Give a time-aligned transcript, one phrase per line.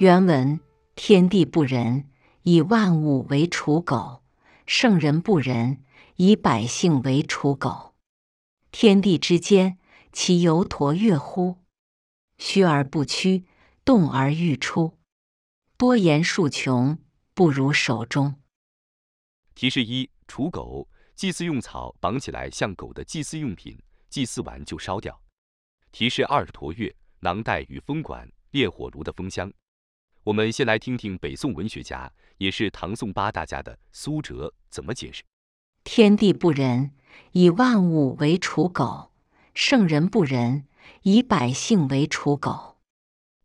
[0.00, 0.58] 原文：
[0.94, 2.08] 天地不仁，
[2.44, 4.22] 以万物为刍狗；
[4.64, 5.84] 圣人不仁，
[6.16, 7.94] 以百姓为刍狗。
[8.72, 9.76] 天地之间，
[10.10, 11.58] 其犹橐越乎？
[12.38, 13.44] 虚而不屈，
[13.84, 14.96] 动而欲出。
[15.76, 16.96] 多言数穷，
[17.34, 18.36] 不如守中。
[19.54, 23.78] 提示一：刍狗，祭祀用草绑起来像狗的祭祀用品，
[24.08, 25.20] 祭祀完就烧掉。
[25.92, 29.52] 提示二：橐越，囊袋与风管、烈火炉的风箱。
[30.30, 35.24] 我们先来听听北宋文学家，也是唐宋八大家的苏辙怎么解释：
[35.82, 36.92] 天地不仁，
[37.32, 39.10] 以万物为刍狗；
[39.54, 40.68] 圣人不仁，
[41.02, 42.78] 以百姓为刍狗。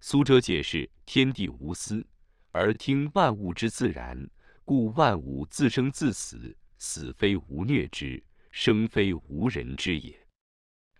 [0.00, 2.06] 苏辙解释：天地无私，
[2.52, 4.28] 而听万物之自然。
[4.62, 10.14] 故万物自生自死，死非无虐之，生非无人之也。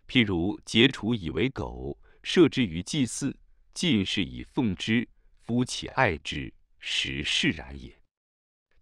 [0.09, 3.37] 譬如桀楚以为狗，射之于祭祀，
[3.75, 5.07] 尽是以奉之，
[5.47, 7.97] 夫其爱之，实是然也。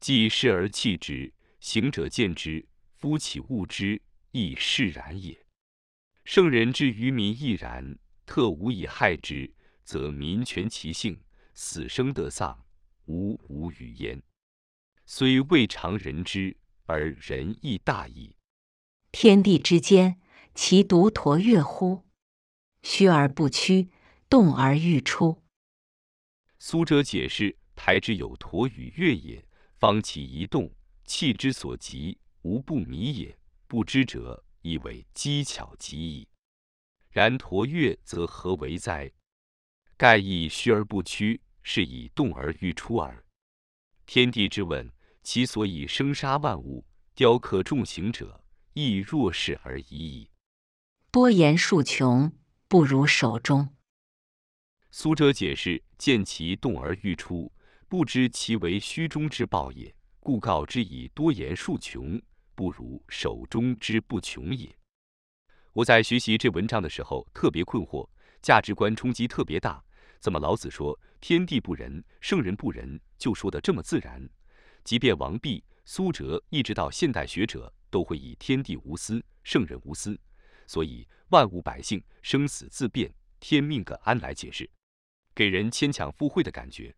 [0.01, 5.45] 既视而弃之，行者见之，夫其恶之，亦是然也。
[6.25, 9.53] 圣人之于民亦然，特无以害之，
[9.85, 11.21] 则民全其性，
[11.53, 12.65] 死生得丧，
[13.05, 14.23] 无无与焉。
[15.05, 16.57] 虽未尝人之，
[16.87, 18.37] 而仁义大矣。
[19.13, 20.19] 天地之间，
[20.55, 22.07] 其独橐越乎？
[22.83, 23.91] 虚而不屈，
[24.31, 25.44] 动而欲出。
[26.67, 30.73] 苏辙解释：台之有橐与月也，方其一动，
[31.05, 33.39] 气之所及，无不迷也。
[33.67, 36.27] 不知者，以为机巧极矣。
[37.11, 39.13] 然橐月则何为哉？
[39.99, 43.23] 盖亦虚而不屈，是以动而欲出耳。
[44.07, 44.91] 天地之问。
[45.23, 50.31] 其所以生杀万物、雕刻众形者，亦若是而已矣。
[51.11, 52.33] 多言数穷，
[52.69, 53.69] 不如守中。
[54.97, 57.51] 苏辙解释：见其动而欲出，
[57.89, 62.23] 不知其为虚中之暴也，故告之以多言数穷，
[62.55, 64.73] 不如守中之不穷也。
[65.73, 68.09] 我在学习这文章的时候特别困惑，
[68.41, 69.85] 价值观冲击特别大。
[70.21, 74.25] 怎么老子说天地不仁，圣人不仁，就说的这么自然？
[74.85, 80.17] 即便王弼、苏辙，一直到现代学者，都会以天地无私、圣人无私，
[80.69, 84.71] 所以万物百姓生死自变，天命个安来解释，
[85.35, 86.95] 给人牵强附会的感觉。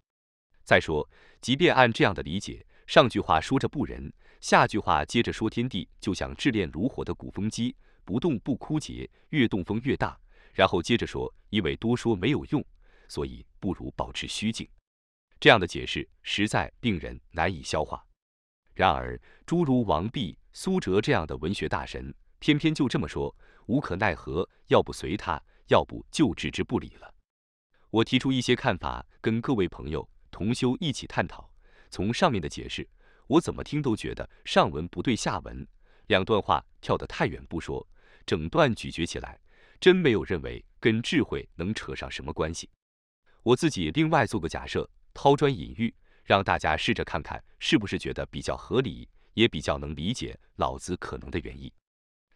[0.65, 1.09] 再说，
[1.41, 10.19] 即便按这样的理解，上句话说着不仁，下句话接着说天地就像炽炼炉火的鼓风机，不动不枯竭，越动风越大。
[10.53, 12.65] 然后接着说，因为多说没有用，
[13.09, 14.69] 所以不如保持虚静。
[15.39, 18.05] 这样的解释实在令人难以消化。
[18.75, 23.35] 然而，诸如王弼、苏辙这样的文学大神，偏偏就这么说，
[23.67, 27.15] 无可奈何，要不随他，要不就置之不理了。
[27.91, 31.51] 我提出一些看法，跟各位朋友同修一起探讨。
[31.91, 32.89] 从上面的解释，
[33.27, 35.67] 我怎么听都觉得上文不对下文，
[36.07, 37.87] 两段话跳得太远不说，
[38.25, 39.39] 整段咀嚼起来，
[39.81, 42.69] 真没有认为跟智慧能扯上什么关系。
[43.43, 44.89] 我自己另外做个假设。
[45.19, 45.95] 抛砖引玉，
[46.25, 51.73] 让大家试着看看是不是觉得比较合理，也比较能理解老子可能的原意。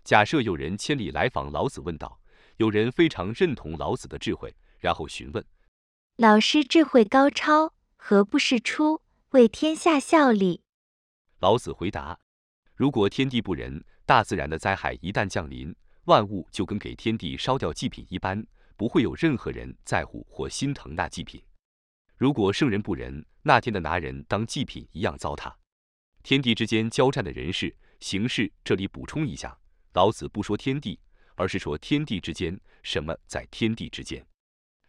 [0.02, 2.18] 假设有人千里来访老子，问道：
[2.56, 5.44] 有人非常认同老子的智慧，然后询问：
[6.16, 10.62] 老师智慧高超，何不是出，为天下效力？
[11.38, 12.18] 老子回答：
[12.74, 15.74] 如果天地不仁，大自然的灾害一旦降临，
[16.04, 18.44] 万物就跟给天地烧掉祭品一般，
[18.76, 21.42] 不会有任何人在乎或心疼那祭品。
[22.16, 25.54] 如果圣人不仁，那天的拿人当祭品一样糟蹋。
[26.22, 29.58] 天地之间交战的人事、形式，这里补充一下：
[29.94, 31.00] 老子不说天地，
[31.34, 34.22] 而是说天地之间，什么在天地之间？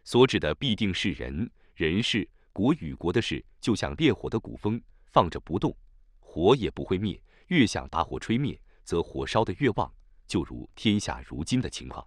[0.04, 5.76] 所指的必定是人，人事、国与国的事，就像烈火的鼓风，放着不动，
[6.20, 7.20] 火也不会灭。
[7.48, 9.92] 越想把火吹灭，则火烧得越旺，
[10.26, 12.06] 就如天下如今的情况。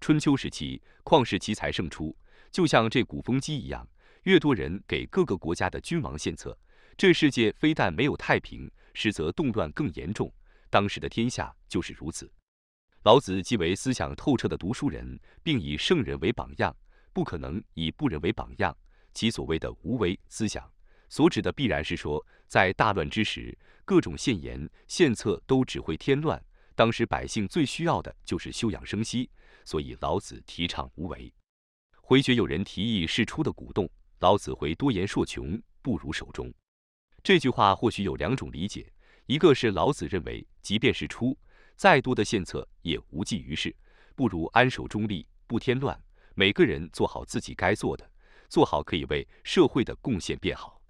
[0.00, 2.16] 春秋时期，旷世奇才胜出，
[2.50, 3.86] 就像这鼓风机一样。
[4.22, 6.56] 越多人给各个国家的君王献策，
[6.96, 10.32] 这世界非但没有太平，实则动乱更严重。
[10.70, 12.32] 当时的天下就是如此。
[13.02, 16.74] 老子既为思想透彻的读书人，并以圣人为榜样，
[17.12, 18.76] 不可能以不仁为榜样。
[19.14, 20.70] 其所谓的无为思想，
[21.08, 26.42] 所指的必然是说，在大乱之时，各种献言献策都只会添乱。
[26.74, 29.28] 当时百姓最需要的就是休养生息，
[29.64, 31.32] 所以老子提倡无为。
[32.00, 33.88] 回绝有人提议事出的鼓动。
[34.20, 36.52] 老子回多言数穷，不如守中。
[37.22, 38.90] 这句话或许有两种理解：
[39.26, 41.36] 一个是老子认为，即便是出
[41.76, 43.74] 再多的献策也无济于事，
[44.14, 46.00] 不如安守中立，不添乱，
[46.34, 48.10] 每个人做好自己该做的，
[48.48, 50.80] 做好可以为社会的贡献变好。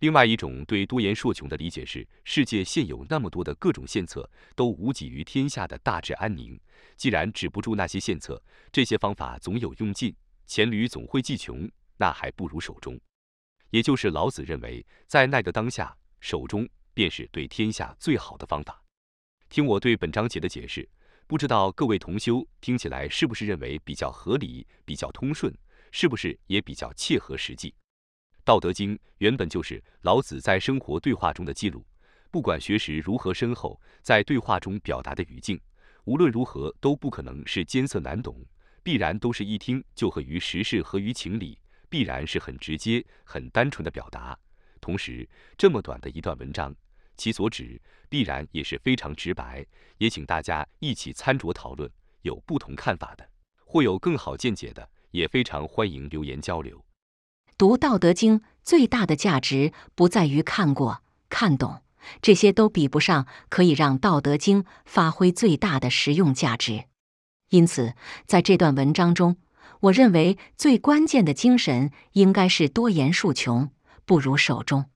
[0.00, 6.58] 另外一种对多言数穷的理解是，世界现有那么多的各种献策，都无济于天下的大治安宁。
[6.96, 8.42] 既然止不住那些献策，
[8.72, 10.16] 这些方法总有用尽，
[10.46, 12.98] 黔驴总会技穷，那还不如守中。
[13.68, 18.82] 也就是老子认为，在那个当下，守中便是对天下最好的方法。
[19.50, 20.88] 听我对本章节的解释，
[21.30, 25.56] 不知道各位同修听起来是不是认为比较合理、比较通顺，
[25.92, 27.72] 是不是也比较切合实际？
[28.42, 31.86] 道德经原本就是老子在生活对话中的记录，
[32.32, 35.60] 不管学识如何深厚，在对话中表达的语境，
[36.02, 38.44] 无论如何都不可能是艰涩难懂，
[38.82, 41.56] 必然都是一听就合于时事、合于情理，
[41.88, 44.36] 必然是很直接、很单纯的表达。
[44.80, 46.74] 同时，这么短的一段文章，
[47.20, 47.78] 其所指
[48.08, 49.64] 必然也是非常直白。
[49.98, 51.90] 也请大家一起参酌讨论，
[52.22, 53.28] 有不同看法的，
[53.66, 56.82] 或有更好见解的，也非常欢迎留言交流。
[57.58, 61.82] 读《道德经》最大的价值不在于看过、看懂，
[62.22, 66.84] 这些都比不上可以让《道德经》发挥最大的实用价值。
[67.50, 67.92] 因此，
[68.24, 69.36] 在这段文章中，
[69.80, 73.70] 我认为最关键的精神应该是多言数穷，
[74.06, 74.86] 不如守中。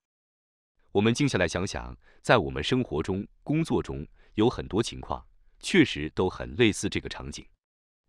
[0.93, 5.23] 我们静下来想想，在我们生活中、工作中，有很多情况
[5.61, 7.47] 确实都很类似这个场景。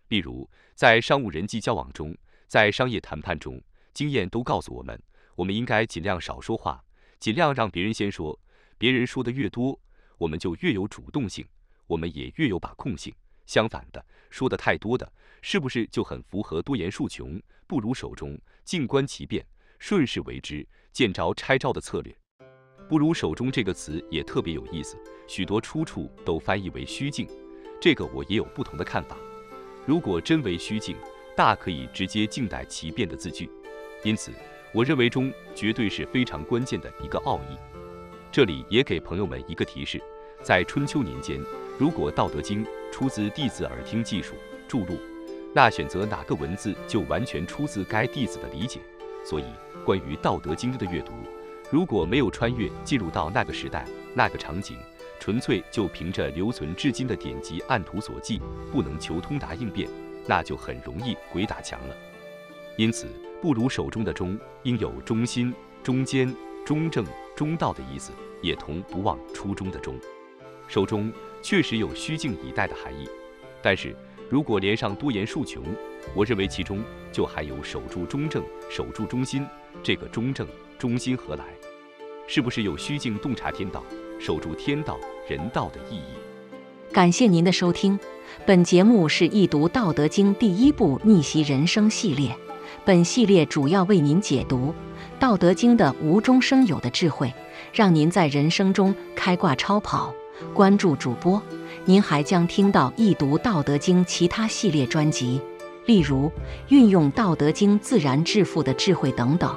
[0.07, 2.15] 例如，在商务人际交往中，
[2.47, 3.61] 在商业谈判中。
[3.93, 4.97] 经验都告诉我们，
[5.35, 6.81] 我们应该尽量少说话，
[7.19, 8.39] 尽量让别人先说。
[8.77, 9.77] 别人说的越多，
[10.17, 11.45] 我们就越有主动性，
[11.85, 13.13] 我们也越有把控性。
[13.45, 15.11] 相反的，说的太多的，
[15.41, 17.37] 是不是就很符合多言数穷，
[17.67, 19.45] 不如守中，静观其变，
[19.77, 22.17] 顺势为之，见招拆招的策略？
[22.87, 24.95] 不如守中这个词也特别有意思，
[25.27, 27.27] 许多出处都翻译为虚静，
[27.81, 29.17] 这个我也有不同的看法。
[29.85, 30.95] 如果真为虚静，
[31.35, 33.49] 大可以直接静待其变的字句。
[34.03, 34.31] 因此，
[34.71, 37.57] 我认为中绝对是非常关键的一个奥义。
[38.31, 39.99] 这里也给朋友们一个提示：
[40.43, 41.41] 在春秋年间，
[41.79, 44.35] 如果《道德经》出自弟子耳听技术
[44.67, 44.99] 注录，
[45.53, 48.79] 那选择哪个文字就完全出自该弟子的理解。
[49.23, 49.45] 所以，
[49.83, 51.13] 关于《道德经》的阅读，
[51.75, 54.77] 如果没有穿越进入到那个时代、那个场景，
[55.19, 58.39] 纯粹就凭着留存至今的典籍按图索骥，
[58.71, 59.89] 不能求通达应变，
[60.25, 61.95] 那就很容易鬼打墙了。
[62.77, 63.05] 因此。
[63.41, 66.33] 不如手中的中，应有中心、中间、
[66.65, 67.05] 中正、
[67.35, 69.99] 中道的意思，也同不忘初衷的中。
[70.69, 71.11] 手中
[71.41, 73.05] 确实有虚静以待的含义，
[73.61, 73.93] 但是
[74.29, 75.61] 如果连上多言数穷，
[76.15, 76.81] 我认为其中
[77.11, 79.45] 就还有守住中正、守住中心。
[79.83, 80.47] 这个中正、
[80.79, 81.43] 中心何来？
[82.27, 83.83] 是不是有虚静洞察天道、
[84.19, 86.15] 守住天道、人道的意义？
[86.91, 87.99] 感谢您的收听，
[88.45, 92.35] 本节目是易读《道德经》第一部逆袭人生系列。
[92.83, 94.73] 本系列主要为您解读
[95.19, 97.31] 《道德经》的无中生有的智慧，
[97.73, 100.13] 让您在人生中开挂超跑。
[100.53, 101.41] 关注主播，
[101.85, 105.39] 您还将听到易读《道德经》其他系列专辑，
[105.85, 106.31] 例如
[106.69, 109.55] 运用《道德经》自然致富的智慧等等。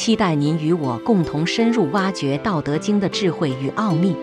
[0.00, 4.16] 期待您与我共同深入挖掘《道德经》的智慧与奥秘。